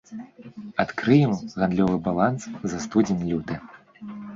[0.83, 3.65] Адкрыем гандлёвы баланс за студзень-люты.